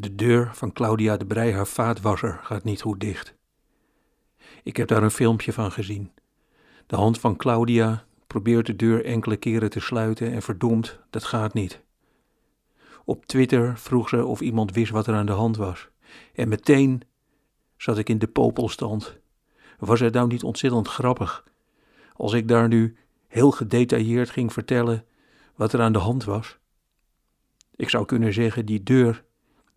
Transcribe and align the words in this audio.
De 0.00 0.14
deur 0.14 0.50
van 0.52 0.72
Claudia 0.72 1.16
de 1.16 1.26
Brij, 1.26 1.52
haar 1.52 1.66
vaatwasser, 1.66 2.40
gaat 2.42 2.64
niet 2.64 2.82
goed 2.82 3.00
dicht. 3.00 3.34
Ik 4.62 4.76
heb 4.76 4.88
daar 4.88 5.02
een 5.02 5.10
filmpje 5.10 5.52
van 5.52 5.72
gezien. 5.72 6.12
De 6.86 6.96
hand 6.96 7.20
van 7.20 7.36
Claudia 7.36 8.04
probeert 8.26 8.66
de 8.66 8.76
deur 8.76 9.04
enkele 9.04 9.36
keren 9.36 9.70
te 9.70 9.80
sluiten 9.80 10.32
en 10.32 10.42
verdomd, 10.42 10.98
dat 11.10 11.24
gaat 11.24 11.54
niet. 11.54 11.80
Op 13.04 13.26
Twitter 13.26 13.78
vroeg 13.78 14.08
ze 14.08 14.24
of 14.24 14.40
iemand 14.40 14.72
wist 14.72 14.92
wat 14.92 15.06
er 15.06 15.14
aan 15.14 15.26
de 15.26 15.32
hand 15.32 15.56
was. 15.56 15.88
En 16.34 16.48
meteen 16.48 17.02
zat 17.76 17.98
ik 17.98 18.08
in 18.08 18.18
de 18.18 18.28
popelstand. 18.28 19.18
Was 19.78 20.00
het 20.00 20.14
nou 20.14 20.26
niet 20.26 20.42
ontzettend 20.42 20.88
grappig 20.88 21.44
als 22.14 22.32
ik 22.32 22.48
daar 22.48 22.68
nu 22.68 22.96
heel 23.28 23.50
gedetailleerd 23.50 24.30
ging 24.30 24.52
vertellen 24.52 25.04
wat 25.54 25.72
er 25.72 25.80
aan 25.80 25.92
de 25.92 25.98
hand 25.98 26.24
was? 26.24 26.58
Ik 27.76 27.88
zou 27.88 28.04
kunnen 28.04 28.32
zeggen, 28.32 28.66
die 28.66 28.82
deur 28.82 29.28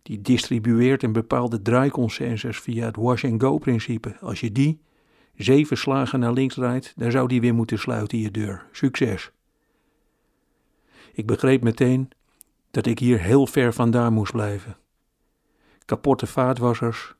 die 0.04 0.20
distribueert 0.20 1.02
een 1.02 1.12
bepaalde 1.12 1.62
draaiconsensus 1.62 2.60
via 2.60 2.84
het 2.84 2.96
wash-and-go-principe. 2.96 4.16
Als 4.20 4.40
je 4.40 4.52
die 4.52 4.80
zeven 5.36 5.76
slagen 5.76 6.20
naar 6.20 6.32
links 6.32 6.54
draait, 6.54 6.92
dan 6.96 7.10
zou 7.10 7.28
die 7.28 7.40
weer 7.40 7.54
moeten 7.54 7.78
sluiten, 7.78 8.18
je 8.18 8.30
deur. 8.30 8.66
Succes. 8.72 9.30
Ik 11.12 11.26
begreep 11.26 11.62
meteen 11.62 12.10
dat 12.70 12.86
ik 12.86 12.98
hier 12.98 13.20
heel 13.20 13.46
ver 13.46 13.72
vandaan 13.72 14.12
moest 14.12 14.32
blijven. 14.32 14.76
Kapotte 15.84 16.26
vaatwassers 16.26 17.14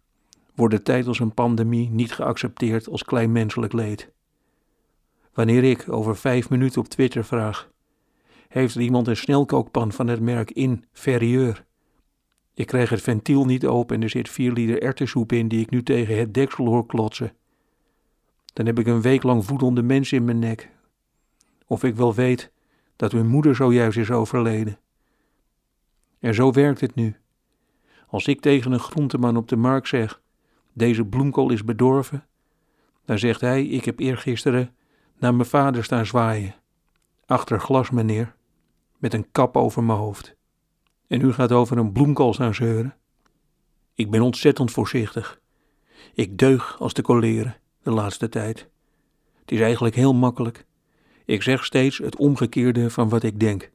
worden 0.54 0.82
tijdens 0.82 1.18
een 1.18 1.34
pandemie 1.34 1.90
niet 1.90 2.12
geaccepteerd 2.12 2.88
als 2.88 3.04
klein 3.04 3.32
menselijk 3.32 3.72
leed. 3.72 4.12
Wanneer 5.32 5.64
ik 5.64 5.88
over 5.88 6.16
vijf 6.16 6.50
minuten 6.50 6.80
op 6.80 6.88
Twitter 6.88 7.24
vraag: 7.24 7.68
Heeft 8.48 8.74
er 8.74 8.80
iemand 8.80 9.08
een 9.08 9.16
snelkookpan 9.16 9.92
van 9.92 10.06
het 10.06 10.20
merk 10.20 10.50
Inferieur? 10.50 11.64
Ik 12.54 12.66
krijg 12.66 12.90
het 12.90 13.02
ventiel 13.02 13.44
niet 13.44 13.66
open 13.66 13.96
en 13.96 14.02
er 14.02 14.10
zit 14.10 14.28
vier 14.28 14.52
liter 14.52 14.82
erwtensoep 14.82 15.32
in 15.32 15.48
die 15.48 15.60
ik 15.60 15.70
nu 15.70 15.82
tegen 15.82 16.18
het 16.18 16.34
deksel 16.34 16.66
hoor 16.66 16.86
klotsen. 16.86 17.32
Dan 18.52 18.66
heb 18.66 18.78
ik 18.78 18.86
een 18.86 19.02
week 19.02 19.22
lang 19.22 19.44
voedende 19.44 19.82
mensen 19.82 20.16
in 20.16 20.24
mijn 20.24 20.38
nek. 20.38 20.70
Of 21.66 21.84
ik 21.84 21.94
wel 21.94 22.14
weet 22.14 22.52
dat 22.96 23.12
hun 23.12 23.26
moeder 23.26 23.54
zojuist 23.54 23.98
is 23.98 24.10
overleden. 24.10 24.78
En 26.20 26.34
zo 26.34 26.52
werkt 26.52 26.80
het 26.80 26.94
nu. 26.94 27.16
Als 28.06 28.26
ik 28.26 28.40
tegen 28.40 28.72
een 28.72 28.80
groenteman 28.80 29.36
op 29.36 29.48
de 29.48 29.56
markt 29.56 29.88
zeg: 29.88 30.20
Deze 30.72 31.04
bloemkool 31.04 31.50
is 31.50 31.64
bedorven, 31.64 32.26
dan 33.04 33.18
zegt 33.18 33.40
hij: 33.40 33.66
Ik 33.66 33.84
heb 33.84 33.98
eergisteren 33.98 34.74
naar 35.18 35.34
mijn 35.34 35.48
vader 35.48 35.84
staan 35.84 36.06
zwaaien. 36.06 36.54
Achter 37.26 37.60
glas, 37.60 37.90
meneer, 37.90 38.34
met 38.98 39.14
een 39.14 39.30
kap 39.32 39.56
over 39.56 39.84
mijn 39.84 39.98
hoofd. 39.98 40.36
En 41.14 41.20
u 41.20 41.32
gaat 41.32 41.52
over 41.52 41.78
een 41.78 41.92
bloemkool 41.92 42.34
staan 42.34 42.54
zeuren. 42.54 42.94
Ik 43.94 44.10
ben 44.10 44.20
ontzettend 44.20 44.70
voorzichtig. 44.70 45.40
Ik 46.14 46.38
deug 46.38 46.80
als 46.80 46.92
de 46.92 47.02
koleren 47.02 47.56
de 47.82 47.90
laatste 47.90 48.28
tijd. 48.28 48.68
Het 49.40 49.50
is 49.50 49.60
eigenlijk 49.60 49.94
heel 49.94 50.14
makkelijk. 50.14 50.66
Ik 51.24 51.42
zeg 51.42 51.64
steeds 51.64 51.98
het 51.98 52.16
omgekeerde 52.16 52.90
van 52.90 53.08
wat 53.08 53.22
ik 53.22 53.40
denk. 53.40 53.70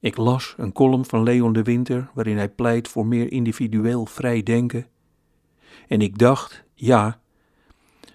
Ik 0.00 0.16
las 0.16 0.54
een 0.56 0.72
column 0.72 1.04
van 1.04 1.22
Leon 1.22 1.52
de 1.52 1.62
Winter 1.62 2.10
waarin 2.14 2.36
hij 2.36 2.48
pleit 2.48 2.88
voor 2.88 3.06
meer 3.06 3.32
individueel 3.32 4.06
vrij 4.06 4.42
denken. 4.42 4.86
En 5.88 6.00
ik 6.00 6.18
dacht, 6.18 6.64
ja, 6.74 7.20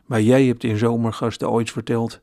maar 0.06 0.22
jij 0.22 0.46
hebt 0.46 0.64
in 0.64 0.78
zomergasten 0.78 1.52
ooit 1.52 1.72
verteld 1.72 2.22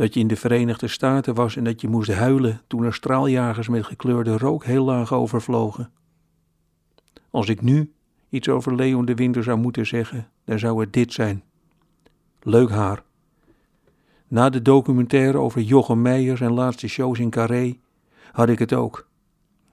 dat 0.00 0.14
je 0.14 0.20
in 0.20 0.26
de 0.26 0.36
Verenigde 0.36 0.88
Staten 0.88 1.34
was 1.34 1.56
en 1.56 1.64
dat 1.64 1.80
je 1.80 1.88
moest 1.88 2.12
huilen 2.12 2.60
toen 2.66 2.84
er 2.84 2.94
straaljagers 2.94 3.68
met 3.68 3.84
gekleurde 3.84 4.38
rook 4.38 4.64
heel 4.64 4.84
laag 4.84 5.12
overvlogen. 5.12 5.90
Als 7.30 7.48
ik 7.48 7.62
nu 7.62 7.92
iets 8.28 8.48
over 8.48 8.74
Leon 8.74 9.04
de 9.04 9.14
Winter 9.14 9.42
zou 9.42 9.58
moeten 9.58 9.86
zeggen, 9.86 10.28
dan 10.44 10.58
zou 10.58 10.80
het 10.80 10.92
dit 10.92 11.12
zijn. 11.12 11.42
Leuk 12.42 12.70
haar. 12.70 13.02
Na 14.28 14.50
de 14.50 14.62
documentaire 14.62 15.38
over 15.38 15.60
Jochem 15.60 16.02
Meijers 16.02 16.40
en 16.40 16.52
laatste 16.52 16.88
shows 16.88 17.18
in 17.18 17.30
Carré 17.30 17.78
had 18.32 18.48
ik 18.48 18.58
het 18.58 18.72
ook. 18.72 19.08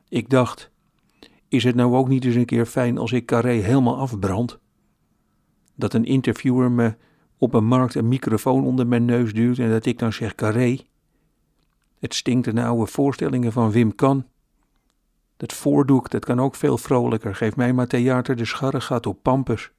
Ik 0.10 0.30
dacht, 0.30 0.72
is 1.48 1.64
het 1.64 1.76
nou 1.76 1.96
ook 1.96 2.08
niet 2.08 2.26
eens 2.26 2.36
een 2.36 2.46
keer 2.46 2.66
fijn 2.66 2.98
als 2.98 3.12
ik 3.12 3.26
Carré 3.26 3.54
helemaal 3.54 3.98
afbrand? 3.98 4.60
Dat 5.76 5.94
een 5.94 6.06
interviewer 6.06 6.72
me 6.72 6.96
op 7.38 7.54
een 7.54 7.66
markt 7.66 7.96
een 7.96 8.08
microfoon 8.08 8.64
onder 8.64 8.88
mijn 8.88 9.06
neus 9.06 9.34
duwt 9.34 9.58
en 9.58 9.70
dat 9.70 9.86
ik 9.86 10.00
dan 10.00 10.14
zeg 10.14 10.36
Carré. 10.36 10.80
Het 12.00 12.14
stinkt 12.14 12.56
de 12.56 12.64
oude 12.64 12.92
voorstellingen 12.92 13.52
van 13.52 13.72
Wim 13.72 13.96
Kan. 13.96 14.26
Dat 15.38 15.54
voordoek, 15.54 16.10
dat 16.10 16.26
kan 16.26 16.40
ook 16.40 16.56
veel 16.56 16.78
vrolijker. 16.78 17.36
Geef 17.36 17.56
mij 17.56 17.74
maar 17.74 17.88
theater 17.88 18.36
de 18.36 18.46
scharre 18.46 18.82
gaat 18.82 19.06
op 19.06 19.22
Pampus. 19.22 19.72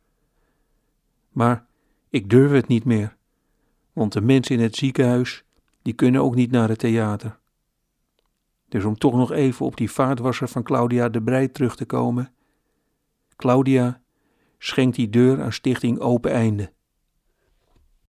Maar 1.32 1.66
ik 2.10 2.30
durf 2.30 2.50
het 2.50 2.66
niet 2.66 2.84
meer, 2.84 3.16
want 3.92 4.12
de 4.12 4.20
mensen 4.20 4.56
in 4.56 4.62
het 4.62 4.76
ziekenhuis, 4.76 5.44
die 5.82 5.92
kunnen 5.92 6.22
ook 6.22 6.34
niet 6.34 6.50
naar 6.50 6.69
het 6.69 6.78
theater. 6.78 7.38
Dus 8.69 8.84
om 8.84 8.98
toch 8.98 9.14
nog 9.14 9.32
even 9.32 9.66
op 9.66 9.76
die 9.76 9.90
vaatwasser 9.90 10.48
van 10.48 10.62
Claudia 10.62 11.08
de 11.08 11.22
Breij 11.22 11.48
terug 11.48 11.76
te 11.76 11.84
komen. 11.84 12.32
Claudia 13.36 14.00
schenkt 14.58 14.96
die 14.96 15.10
deur 15.10 15.42
aan 15.42 15.52
Stichting 15.52 15.98
Open 15.98 16.30
Einde. 16.30 16.72